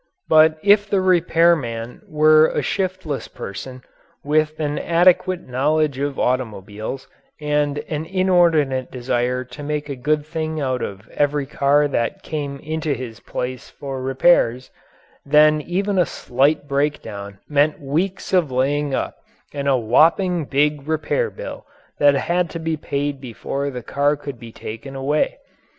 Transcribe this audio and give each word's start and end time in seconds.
But 0.27 0.57
if 0.63 0.89
the 0.89 0.99
repair 0.99 1.55
man 1.55 2.01
were 2.07 2.47
a 2.47 2.63
shiftless 2.63 3.27
person, 3.27 3.83
with 4.23 4.59
an 4.59 4.79
adequate 4.79 5.47
knowledge 5.47 5.99
of 5.99 6.17
automobiles 6.17 7.07
and 7.39 7.77
an 7.87 8.07
inordinate 8.07 8.89
desire 8.89 9.43
to 9.43 9.61
make 9.61 9.89
a 9.89 9.95
good 9.95 10.25
thing 10.25 10.59
out 10.59 10.81
of 10.81 11.07
every 11.09 11.45
car 11.45 11.87
that 11.87 12.23
came 12.23 12.57
into 12.61 12.95
his 12.95 13.19
place 13.19 13.69
for 13.69 14.01
repairs, 14.01 14.71
then 15.23 15.61
even 15.61 15.99
a 15.99 16.07
slight 16.07 16.67
breakdown 16.67 17.37
meant 17.47 17.79
weeks 17.79 18.33
of 18.33 18.51
laying 18.51 18.95
up 18.95 19.17
and 19.53 19.67
a 19.67 19.77
whopping 19.77 20.45
big 20.45 20.87
repair 20.87 21.29
bill 21.29 21.63
that 21.99 22.15
had 22.15 22.49
to 22.49 22.57
be 22.59 22.75
paid 22.75 23.21
before 23.21 23.69
the 23.69 23.83
car 23.83 24.15
could 24.17 24.39
be 24.39 24.51
taken 24.51 24.95
away. 24.95 25.37